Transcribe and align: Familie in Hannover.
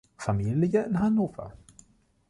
Familie 0.17 0.83
in 0.87 0.95
Hannover. 0.95 1.51